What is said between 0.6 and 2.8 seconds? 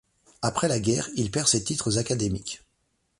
la guerre, il perd ses titres académiques.